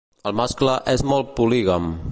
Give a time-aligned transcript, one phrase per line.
[0.29, 1.93] El mascle és molt polígam.